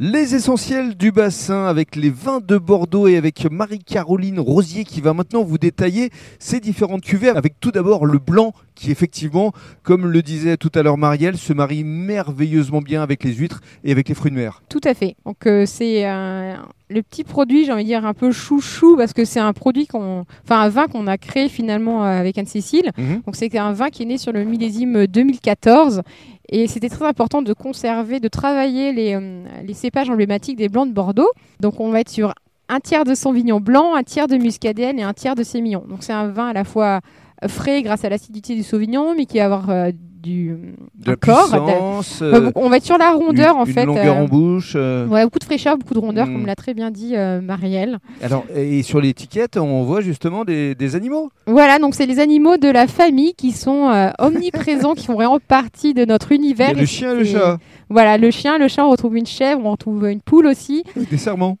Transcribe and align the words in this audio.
Les 0.00 0.34
essentiels 0.34 0.96
du 0.96 1.12
bassin 1.12 1.66
avec 1.66 1.94
les 1.94 2.10
vins 2.10 2.40
de 2.40 2.58
Bordeaux 2.58 3.06
et 3.06 3.16
avec 3.16 3.48
Marie-Caroline 3.48 4.40
Rosier 4.40 4.82
qui 4.82 5.00
va 5.00 5.14
maintenant 5.14 5.44
vous 5.44 5.56
détailler 5.56 6.10
ces 6.40 6.58
différentes 6.58 7.02
cuvées 7.02 7.28
avec 7.28 7.60
tout 7.60 7.70
d'abord 7.70 8.04
le 8.04 8.18
blanc 8.18 8.52
qui 8.74 8.90
effectivement, 8.90 9.52
comme 9.84 10.08
le 10.08 10.20
disait 10.20 10.56
tout 10.56 10.72
à 10.74 10.82
l'heure 10.82 10.98
Marielle, 10.98 11.36
se 11.36 11.52
marie 11.52 11.84
merveilleusement 11.84 12.80
bien 12.80 13.04
avec 13.04 13.22
les 13.22 13.34
huîtres 13.34 13.60
et 13.84 13.92
avec 13.92 14.08
les 14.08 14.16
fruits 14.16 14.32
de 14.32 14.36
mer. 14.36 14.64
Tout 14.68 14.80
à 14.82 14.94
fait. 14.94 15.14
Donc 15.24 15.46
euh, 15.46 15.64
c'est 15.64 16.08
euh, 16.08 16.56
le 16.90 17.02
petit 17.02 17.24
produit, 17.24 17.64
j'ai 17.64 17.72
envie 17.72 17.84
de 17.84 17.88
dire 17.88 18.04
un 18.04 18.14
peu 18.14 18.30
chouchou 18.30 18.96
parce 18.96 19.12
que 19.12 19.24
c'est 19.24 19.40
un 19.40 19.52
produit 19.52 19.86
qu'on, 19.86 20.24
enfin 20.44 20.60
un 20.60 20.68
vin 20.68 20.86
qu'on 20.86 21.06
a 21.06 21.16
créé 21.16 21.48
finalement 21.48 22.04
euh, 22.04 22.20
avec 22.20 22.36
Anne-Cécile. 22.36 22.90
Mhm. 22.98 23.22
Donc 23.26 23.36
c'est 23.36 23.56
un 23.56 23.72
vin 23.72 23.90
qui 23.90 24.02
est 24.02 24.06
né 24.06 24.18
sur 24.18 24.32
le 24.32 24.44
millésime 24.44 25.06
2014 25.06 26.02
et 26.50 26.66
c'était 26.66 26.90
très 26.90 27.06
important 27.06 27.42
de 27.42 27.52
conserver, 27.52 28.20
de 28.20 28.28
travailler 28.28 28.92
les, 28.92 29.14
euh, 29.14 29.44
les 29.64 29.74
cépages 29.74 30.10
emblématiques 30.10 30.56
des 30.56 30.68
blancs 30.68 30.88
de 30.88 30.94
Bordeaux. 30.94 31.30
Donc 31.60 31.80
on 31.80 31.90
va 31.90 32.00
être 32.00 32.10
sur 32.10 32.34
un 32.68 32.80
tiers 32.80 33.04
de 33.04 33.14
Sauvignon 33.14 33.60
blanc, 33.60 33.94
un 33.94 34.02
tiers 34.02 34.28
de 34.28 34.36
Muscadelle 34.36 34.98
et 34.98 35.02
un 35.02 35.14
tiers 35.14 35.34
de 35.34 35.42
Sémillon. 35.42 35.84
Donc 35.88 36.02
c'est 36.02 36.12
un 36.12 36.28
vin 36.28 36.48
à 36.48 36.52
la 36.52 36.64
fois 36.64 37.00
frais 37.48 37.82
grâce 37.82 38.04
à 38.04 38.08
l'acidité 38.08 38.54
du 38.54 38.62
Sauvignon, 38.62 39.14
mais 39.16 39.26
qui 39.26 39.38
va 39.38 39.46
avoir 39.46 39.70
euh, 39.70 39.90
du 40.24 40.56
De 40.94 41.06
la 41.06 41.12
un 41.12 41.16
corps. 41.16 42.02
euh, 42.22 42.50
on 42.56 42.68
va 42.68 42.76
être 42.78 42.84
sur 42.84 42.98
la 42.98 43.12
rondeur 43.12 43.54
une, 43.54 43.60
en 43.60 43.64
une 43.66 43.72
fait. 43.72 43.84
longueur 43.86 44.16
euh, 44.16 44.20
en 44.22 44.24
bouche. 44.24 44.72
euh. 44.76 45.06
Ouais, 45.06 45.22
beaucoup 45.24 45.38
de 45.38 45.44
fraîcheur, 45.44 45.76
beaucoup 45.78 45.94
de 45.94 45.98
rondeur, 46.00 46.26
Mm. 46.26 46.32
comme 46.32 46.46
l'a 46.46 46.54
très 46.56 46.74
bien 46.74 46.90
dit 46.90 47.14
Marielle. 47.42 47.98
Alors, 48.22 48.44
et 48.54 48.82
sur 48.82 49.00
l'étiquette, 49.00 49.56
on 49.56 49.84
voit 49.84 50.00
justement 50.00 50.44
des, 50.44 50.74
des 50.74 50.96
animaux. 50.96 51.30
Voilà, 51.46 51.78
donc 51.78 51.94
c'est 51.94 52.06
les 52.06 52.18
animaux 52.18 52.56
de 52.56 52.68
la 52.68 52.86
famille 52.86 53.34
qui 53.34 53.52
sont 53.52 54.10
omniprésents, 54.18 54.94
qui 54.94 55.06
font 55.06 55.14
vraiment 55.14 55.38
partie 55.38 55.94
de 55.94 56.04
notre 56.04 56.32
univers. 56.32 56.74
le 56.74 56.86
chien 56.86 57.14
le 57.14 57.24
chat, 57.24 57.58
Voilà, 57.90 58.18
le 58.18 58.30
chien, 58.30 58.58
le 58.58 58.68
chat, 58.68 58.84
on 58.86 58.90
retrouve 58.90 59.16
une 59.16 59.26
chèvre, 59.26 59.60
on 59.64 59.72
retrouve 59.72 60.08
une 60.08 60.20
poule 60.20 60.46
aussi. 60.46 60.82
des 61.10 61.16
serments. 61.18 61.58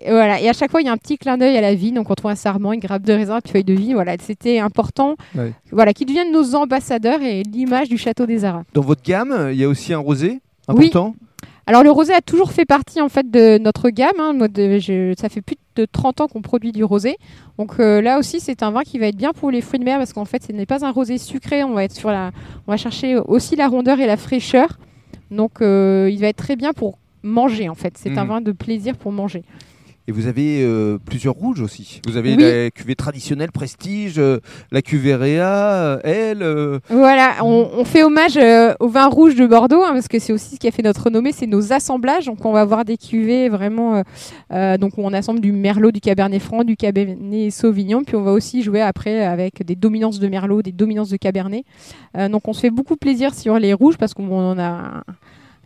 Et 0.00 0.10
voilà, 0.10 0.40
et 0.40 0.48
à 0.48 0.52
chaque 0.52 0.70
fois, 0.70 0.80
il 0.80 0.86
y 0.86 0.88
a 0.88 0.92
un 0.92 0.96
petit 0.96 1.18
clin 1.18 1.36
d'œil 1.38 1.56
à 1.56 1.60
la 1.60 1.74
vie. 1.74 1.92
Donc 1.92 2.10
on 2.10 2.14
trouve 2.14 2.30
un 2.30 2.34
sarment, 2.36 2.72
une 2.72 2.80
grappe 2.80 3.02
de 3.02 3.12
raisin, 3.12 3.40
puis 3.40 3.52
feuille 3.52 3.64
de 3.64 3.74
vie. 3.74 3.92
Voilà, 3.94 4.16
c'était 4.20 4.58
important. 4.58 5.16
Ouais. 5.34 5.52
Voilà, 5.70 5.92
qu'ils 5.92 6.06
deviennent 6.06 6.32
nos 6.32 6.54
ambassadeurs 6.54 7.22
et 7.22 7.42
l'image 7.42 7.88
du 7.88 7.98
château 7.98 8.26
des 8.26 8.44
Arras. 8.44 8.62
Dans 8.74 8.80
votre 8.82 9.02
gamme, 9.02 9.48
il 9.52 9.58
y 9.58 9.64
a 9.64 9.68
aussi 9.68 9.92
un 9.92 9.98
rosé 9.98 10.40
Oui. 10.68 10.86
important? 10.86 11.14
Alors 11.64 11.84
le 11.84 11.92
rosé 11.92 12.12
a 12.12 12.20
toujours 12.20 12.50
fait 12.50 12.64
partie 12.64 13.00
en 13.00 13.08
fait 13.08 13.30
de 13.30 13.56
notre 13.58 13.90
gamme. 13.90 14.18
hein. 14.18 14.32
Moi, 14.32 14.48
de- 14.48 14.80
je- 14.80 15.14
ça 15.16 15.28
fait 15.28 15.40
plus 15.42 15.54
de 15.76 15.84
30 15.84 16.20
ans 16.20 16.26
qu'on 16.26 16.42
produit 16.42 16.72
du 16.72 16.82
rosé. 16.82 17.16
Donc 17.56 17.74
euh, 17.78 18.02
là 18.02 18.18
aussi 18.18 18.40
c'est 18.40 18.64
un 18.64 18.72
vin 18.72 18.82
qui 18.82 18.98
va 18.98 19.06
être 19.06 19.16
bien 19.16 19.32
pour 19.32 19.52
les 19.52 19.60
fruits 19.60 19.78
de 19.78 19.84
mer 19.84 19.98
parce 19.98 20.12
qu'en 20.12 20.24
fait 20.24 20.42
ce 20.42 20.50
n'est 20.50 20.66
pas 20.66 20.84
un 20.84 20.90
rosé 20.90 21.18
sucré. 21.18 21.62
On 21.62 21.72
va 21.74 21.84
être 21.84 21.92
sur 21.94 22.10
la, 22.10 22.32
on 22.66 22.72
va 22.72 22.76
chercher 22.76 23.16
aussi 23.16 23.54
la 23.54 23.68
rondeur 23.68 24.00
et 24.00 24.06
la 24.08 24.16
fraîcheur. 24.16 24.76
Donc 25.30 25.62
euh, 25.62 26.10
il 26.12 26.18
va 26.20 26.26
être 26.26 26.36
très 26.36 26.56
bien 26.56 26.72
pour 26.72 26.98
manger 27.22 27.68
en 27.68 27.74
fait. 27.74 27.94
C'est 27.96 28.16
un 28.18 28.24
Mhm. 28.24 28.28
vin 28.28 28.40
de 28.40 28.52
plaisir 28.52 28.96
pour 28.96 29.12
manger. 29.12 29.42
Et 30.08 30.12
vous 30.12 30.26
avez 30.26 30.64
euh, 30.64 30.98
plusieurs 30.98 31.34
rouges 31.34 31.60
aussi. 31.60 32.00
Vous 32.08 32.16
avez 32.16 32.34
Oui. 32.34 32.42
la 32.42 32.70
cuvée 32.72 32.96
traditionnelle 32.96 33.52
Prestige, 33.52 34.14
euh, 34.18 34.40
la 34.72 34.82
cuvée 34.82 35.14
Réa, 35.14 35.46
euh, 35.48 35.98
elle. 36.02 36.42
euh, 36.42 36.80
Voilà, 36.90 37.34
on, 37.44 37.70
on 37.78 37.84
fait 37.84 38.02
hommage 38.02 38.36
euh, 38.36 38.74
au 38.80 38.88
vin 38.88 39.06
rouge 39.06 39.36
de 39.36 39.46
Bordeaux 39.46 39.84
hein, 39.84 39.92
parce 39.92 40.08
que 40.08 40.18
c'est 40.18 40.32
aussi 40.32 40.56
ce 40.56 40.58
qui 40.58 40.66
a 40.66 40.72
fait 40.72 40.82
notre 40.82 41.04
renommée, 41.04 41.30
c'est 41.30 41.46
nos 41.46 41.72
assemblages. 41.72 42.26
Donc 42.26 42.44
on 42.44 42.50
va 42.50 42.62
avoir 42.62 42.84
des 42.84 42.96
cuvées 42.96 43.48
vraiment, 43.48 43.94
euh, 43.94 44.02
euh, 44.52 44.76
donc 44.76 44.98
on 44.98 45.12
assemble 45.12 45.38
du 45.38 45.52
Merlot, 45.52 45.92
du 45.92 46.00
Cabernet 46.00 46.42
Franc, 46.42 46.64
du 46.64 46.74
Cabernet 46.76 47.52
Sauvignon, 47.52 48.02
puis 48.02 48.16
on 48.16 48.22
va 48.22 48.32
aussi 48.32 48.62
jouer 48.64 48.80
après 48.80 49.24
avec 49.24 49.64
des 49.64 49.76
dominances 49.76 50.18
de 50.18 50.26
Merlot, 50.26 50.62
des 50.62 50.72
dominances 50.72 51.10
de 51.10 51.16
Cabernet. 51.16 51.64
Euh, 52.18 52.28
donc 52.28 52.48
on 52.48 52.52
se 52.54 52.58
fait 52.60 52.70
beaucoup 52.70 52.96
plaisir 52.96 53.34
sur 53.34 53.56
les 53.60 53.72
rouges 53.72 53.98
parce 53.98 54.14
qu'on 54.14 54.28
en 54.36 54.58
a 54.58 55.04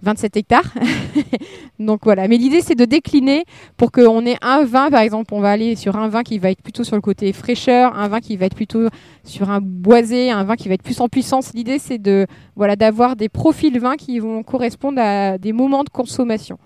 27 0.03 0.37
hectares. 0.37 0.75
donc 1.79 2.01
voilà, 2.05 2.29
mais 2.29 2.37
l'idée 2.37 2.61
c'est 2.61 2.75
de 2.75 2.85
décliner 2.85 3.45
pour 3.77 3.93
qu'on 3.93 4.25
ait 4.27 4.37
un 4.43 4.65
vin, 4.65 4.91
par 4.91 5.01
exemple, 5.01 5.35
on 5.35 5.41
va 5.41 5.51
aller 5.51 5.77
sur 5.77 5.97
un 5.97 6.09
vin 6.09 6.23
qui 6.23 6.39
va 6.39 6.51
être 6.51 6.63
plutôt 6.63 6.85
sur 6.85 6.97
le 6.97 7.03
côté 7.03 7.33
fraîcheur, 7.33 7.97
un 7.97 8.09
vin 8.09 8.21
qui 8.21 8.37
va 8.37 8.47
être 8.47 8.57
plutôt 8.57 8.89
sur 9.25 9.51
un 9.51 9.61
boisé, 9.61 10.31
un 10.31 10.45
vin 10.45 10.57
qui 10.57 10.69
va 10.69 10.75
être 10.75 10.83
plus 10.83 11.01
en 11.01 11.09
puissance. 11.09 11.53
L'idée, 11.55 11.79
c'est 11.79 11.99
de 11.99 12.27
voilà 12.55 12.77
d'avoir 12.77 13.17
des 13.17 13.29
profils 13.29 13.79
vins 13.79 13.97
qui 13.97 14.19
vont 14.19 14.43
correspondre 14.43 15.01
à 15.01 15.39
des 15.39 15.53
moments 15.53 15.85
de 15.85 15.91
consommation. 15.91 16.59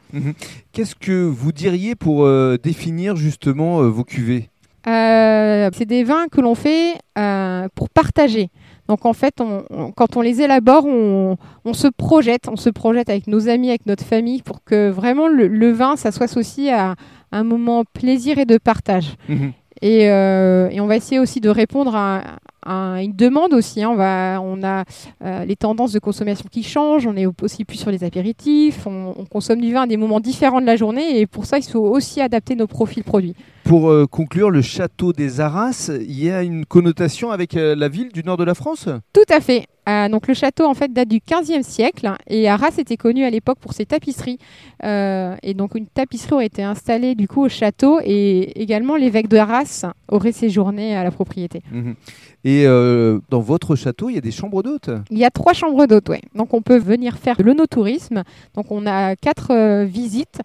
Qu'est-ce 0.73 0.95
que 0.95 1.25
vous 1.25 1.53
diriez 1.53 1.95
pour 1.95 2.25
euh, 2.25 2.57
définir 2.63 3.17
justement 3.17 3.81
euh, 3.81 3.89
vos 3.89 4.05
cuvées? 4.05 4.51
Euh, 4.87 5.69
c'est 5.75 5.87
des 5.87 6.05
vins 6.05 6.29
que 6.29 6.41
l'on 6.41 6.55
fait 6.55 6.95
pour 7.75 7.91
partager. 7.91 8.51
Donc 8.91 9.07
en 9.07 9.13
fait, 9.13 9.41
on- 9.41 9.63
on- 9.71 9.93
quand 9.93 10.17
on 10.17 10.21
les 10.21 10.43
élabore, 10.43 10.85
on, 10.85 11.37
on 11.65 11.73
se 11.75 11.87
projette, 11.87 12.49
on 12.49 12.57
se 12.57 12.71
projette 12.71 13.09
avec 13.09 13.29
nos 13.29 13.49
amis, 13.49 13.69
avec 13.69 13.87
notre 13.87 14.05
famille, 14.05 14.43
pour 14.43 14.65
que 14.65 14.91
vraiment 14.91 15.29
le, 15.29 15.47
le 15.47 15.71
vin, 15.71 15.95
ça 15.95 16.11
soit 16.11 16.25
associé 16.25 16.73
à 16.73 16.97
un 17.31 17.45
moment 17.45 17.85
plaisir 17.85 18.39
et 18.39 18.47
de 18.47 18.59
partage. 18.59 19.15
Et, 19.81 20.11
euh, 20.11 20.69
et 20.73 20.81
on 20.81 20.87
va 20.89 20.97
essayer 20.97 21.21
aussi 21.21 21.41
de 21.41 21.49
répondre 21.51 21.95
à, 21.95 22.23
une 22.67 23.13
demande 23.15 23.55
aussi. 23.55 23.83
hein. 23.83 23.91
On, 23.91 23.97
va, 23.97 24.41
on 24.43 24.63
a 24.63 24.85
euh, 25.25 25.45
les 25.45 25.57
tendances 25.57 25.93
de 25.93 25.99
consommation 25.99 26.45
qui 26.51 26.63
changent. 26.63 27.07
On 27.07 27.17
est 27.17 27.27
aussi 27.43 27.65
plus 27.65 27.79
sur 27.79 27.91
les 27.91 28.05
apéritifs. 28.05 28.87
On, 28.87 29.15
on 29.17 29.25
consomme 29.25 29.61
du 29.61 29.73
vin 29.73 29.83
à 29.83 29.87
des 29.87 29.97
moments 29.97 30.21
différents 30.21 30.61
de 30.61 30.67
la 30.67 30.77
journée. 30.77 31.21
Et 31.21 31.27
pour 31.27 31.47
ça, 31.47 31.59
il 31.59 31.65
faut 31.65 31.81
aussi 31.81 32.21
adapter 32.21 32.55
nos 32.55 32.67
profils 32.67 33.05
produits. 33.05 33.35
Pour 33.65 33.91
euh, 33.91 34.07
conclure, 34.07 34.51
le 34.51 34.63
château 34.63 35.13
des 35.13 35.41
Arras, 35.41 35.91
il 36.01 36.23
y 36.25 36.31
a 36.31 36.43
une 36.43 36.65
connotation 36.67 37.31
avec 37.31 37.57
euh, 37.57 37.75
la 37.77 37.89
ville 37.89 38.09
du 38.13 38.23
nord 38.25 38.37
de 38.37 38.45
la 38.45 38.55
France? 38.55 38.89
Tout 39.13 39.21
à 39.33 39.41
fait. 39.41 39.67
Euh, 39.89 40.09
donc 40.09 40.29
le 40.29 40.35
château 40.35 40.67
en 40.67 40.75
fait 40.75 40.93
date 40.93 41.09
du 41.09 41.19
15e 41.19 41.63
siècle 41.63 42.13
et 42.29 42.49
Arras 42.49 42.75
était 42.79 42.99
connu 42.99 43.25
à 43.25 43.31
l'époque 43.31 43.59
pour 43.61 43.73
ses 43.73 43.87
tapisseries. 43.87 44.39
Euh, 44.85 45.35
et 45.43 45.55
donc 45.55 45.75
une 45.75 45.87
tapisserie 45.87 46.33
aurait 46.35 46.47
été 46.47 46.63
installée 46.63 47.15
du 47.15 47.27
coup 47.27 47.43
au 47.45 47.49
château 47.49 47.99
et 48.05 48.61
également 48.61 48.97
l'évêque 48.97 49.29
de 49.29 49.37
Arras 49.39 49.87
aurait 50.09 50.33
séjourné 50.33 50.95
à 50.97 51.03
la 51.03 51.11
propriété. 51.11 51.63
Et 52.45 52.50
euh, 52.65 53.21
dans 53.29 53.41
votre 53.41 53.77
château, 53.77 54.09
il 54.09 54.15
y 54.15 54.19
a 54.19 54.23
des 54.23 54.31
chambres 54.31 54.63
d'hôtes 54.63 54.91
Il 55.11 55.19
y 55.19 55.25
a 55.25 55.31
trois 55.31 55.53
chambres 55.53 55.87
d'hôtes, 55.87 56.09
ouais. 56.09 56.23
Donc 56.35 56.55
on 56.55 56.63
peut 56.63 56.79
venir 56.79 57.17
faire 57.19 57.37
de 57.37 57.43
l'onotourisme. 57.43 58.23
Donc 58.55 58.71
on 58.71 58.87
a 58.87 59.17
quatre 59.17 59.53
euh, 59.53 59.85
visites 59.85 60.41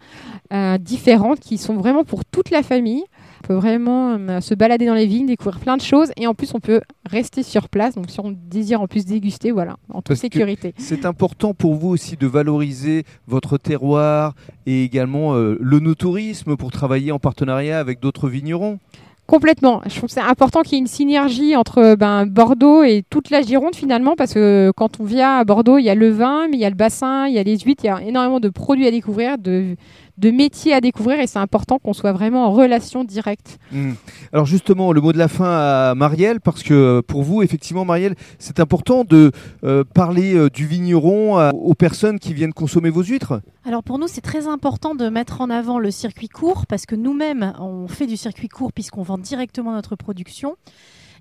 euh, 0.53 0.77
différentes 0.77 1.39
qui 1.39 1.57
sont 1.57 1.75
vraiment 1.75 2.03
pour 2.03 2.25
toute 2.25 2.49
la 2.49 2.63
famille. 2.63 3.03
On 3.43 3.47
peut 3.47 3.53
vraiment 3.53 4.41
se 4.41 4.55
balader 4.55 4.87
dans 4.87 4.95
les 4.95 5.05
vignes, 5.05 5.27
découvrir 5.27 5.59
plein 5.59 5.77
de 5.77 5.81
choses 5.81 6.11
et 6.17 6.25
en 6.25 6.33
plus 6.33 6.55
on 6.55 6.59
peut 6.59 6.81
rester 7.05 7.43
sur 7.43 7.69
place. 7.69 7.93
Donc 7.93 8.09
si 8.09 8.19
on 8.19 8.31
désire 8.35 8.81
en 8.81 8.87
plus 8.87 9.05
déguster, 9.05 9.51
voilà, 9.51 9.77
en 9.89 9.97
toute 9.97 10.07
Parce 10.07 10.19
sécurité. 10.21 10.73
C'est 10.77 11.05
important 11.05 11.53
pour 11.53 11.75
vous 11.75 11.89
aussi 11.89 12.17
de 12.17 12.25
valoriser 12.25 13.03
votre 13.27 13.59
terroir 13.59 14.33
et 14.65 14.83
également 14.83 15.35
euh, 15.35 15.57
le 15.61 15.79
no-tourisme 15.79 16.55
pour 16.55 16.71
travailler 16.71 17.11
en 17.11 17.19
partenariat 17.19 17.79
avec 17.79 17.99
d'autres 17.99 18.29
vignerons. 18.29 18.79
Complètement. 19.27 19.81
Je 19.85 19.97
trouve 19.97 20.07
que 20.07 20.13
c'est 20.13 20.19
important 20.19 20.61
qu'il 20.61 20.73
y 20.73 20.75
ait 20.75 20.79
une 20.79 20.87
synergie 20.87 21.55
entre 21.55 21.95
ben, 21.95 22.27
Bordeaux 22.27 22.83
et 22.83 23.03
toute 23.09 23.31
la 23.31 23.41
Gironde 23.41 23.75
finalement, 23.75 24.15
parce 24.15 24.33
que 24.35 24.71
quand 24.77 24.99
on 24.99 25.03
vient 25.03 25.39
à 25.39 25.43
Bordeaux, 25.43 25.79
il 25.79 25.83
y 25.83 25.89
a 25.89 25.95
le 25.95 26.09
vin, 26.09 26.47
mais 26.47 26.57
il 26.57 26.59
y 26.59 26.65
a 26.65 26.69
le 26.69 26.75
bassin, 26.75 27.27
il 27.27 27.33
y 27.33 27.39
a 27.39 27.43
les 27.43 27.57
huîtres, 27.57 27.83
il 27.83 27.87
y 27.87 27.89
a 27.89 28.01
énormément 28.03 28.39
de 28.39 28.49
produits 28.49 28.85
à 28.85 28.91
découvrir, 28.91 29.39
de, 29.39 29.75
de 30.17 30.31
métiers 30.31 30.73
à 30.73 30.81
découvrir, 30.81 31.19
et 31.19 31.27
c'est 31.27 31.39
important 31.39 31.77
qu'on 31.79 31.93
soit 31.93 32.13
vraiment 32.13 32.45
en 32.45 32.51
relation 32.51 33.03
directe. 33.03 33.57
Hmm. 33.71 33.93
Alors 34.31 34.45
justement, 34.45 34.93
le 34.93 35.01
mot 35.01 35.11
de 35.11 35.17
la 35.17 35.27
fin 35.27 35.45
à 35.49 35.93
Marielle, 35.95 36.39
parce 36.39 36.63
que 36.63 36.73
euh, 36.73 37.01
pour 37.01 37.23
vous, 37.23 37.41
effectivement, 37.41 37.83
Marielle, 37.85 38.15
c'est 38.39 38.59
important 38.59 39.03
de 39.03 39.31
euh, 39.63 39.83
parler 39.83 40.35
euh, 40.35 40.49
du 40.49 40.65
vigneron 40.65 41.37
à- 41.37 41.51
aux 41.53 41.73
personnes 41.73 42.19
qui 42.19 42.33
viennent 42.33 42.53
consommer 42.53 42.89
vos 42.89 43.03
huîtres. 43.03 43.41
Alors 43.65 43.83
pour 43.83 43.99
nous, 43.99 44.07
c'est 44.07 44.21
très 44.21 44.47
important 44.47 44.95
de 44.95 45.09
mettre 45.09 45.41
en 45.41 45.49
avant 45.49 45.79
le 45.79 45.91
circuit 45.91 46.29
court 46.29 46.65
parce 46.65 46.85
que 46.85 46.95
nous-mêmes, 46.95 47.53
on 47.59 47.87
fait 47.87 48.07
du 48.07 48.15
circuit 48.17 48.47
court 48.47 48.71
puisqu'on 48.71 49.03
vend 49.03 49.17
directement 49.17 49.73
notre 49.73 49.95
production. 49.95 50.55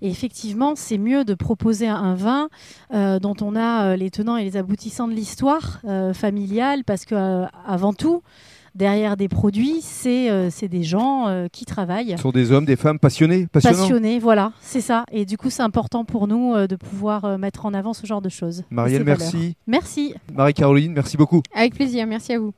Et 0.02 0.08
effectivement, 0.10 0.74
c'est 0.76 0.98
mieux 0.98 1.24
de 1.24 1.34
proposer 1.34 1.86
un 1.88 2.14
vin 2.14 2.48
euh, 2.92 3.18
dont 3.18 3.36
on 3.40 3.56
a 3.56 3.86
euh, 3.92 3.96
les 3.96 4.10
tenants 4.10 4.36
et 4.36 4.44
les 4.44 4.56
aboutissants 4.56 5.08
de 5.08 5.14
l'histoire 5.14 5.80
euh, 5.84 6.12
familiale 6.12 6.84
parce 6.84 7.04
que 7.04 7.14
euh, 7.14 7.46
avant 7.66 7.92
tout, 7.92 8.22
derrière 8.74 9.16
des 9.16 9.28
produits, 9.28 9.80
c'est 9.82 10.30
euh, 10.30 10.48
c'est 10.50 10.68
des 10.68 10.82
gens 10.82 11.28
euh, 11.28 11.46
qui 11.50 11.64
travaillent. 11.64 12.12
Ce 12.16 12.22
sont 12.22 12.30
des 12.30 12.52
hommes, 12.52 12.64
des 12.64 12.76
femmes 12.76 12.98
passionnés. 12.98 13.46
Passionnés, 13.46 14.18
voilà, 14.18 14.52
c'est 14.60 14.80
ça. 14.80 15.04
Et 15.12 15.24
du 15.24 15.36
coup, 15.36 15.50
c'est 15.50 15.62
important 15.62 16.04
pour 16.04 16.26
nous 16.26 16.54
euh, 16.54 16.66
de 16.66 16.76
pouvoir 16.76 17.24
euh, 17.24 17.38
mettre 17.38 17.66
en 17.66 17.74
avant 17.74 17.92
ce 17.92 18.06
genre 18.06 18.22
de 18.22 18.28
choses. 18.28 18.64
Marielle, 18.70 19.02
valeurs. 19.02 19.18
merci. 19.18 19.56
Merci. 19.66 20.14
Marie-Caroline, 20.32 20.92
merci 20.92 21.16
beaucoup. 21.16 21.42
Avec 21.54 21.74
plaisir, 21.74 22.06
merci 22.06 22.32
à 22.32 22.38
vous. 22.38 22.54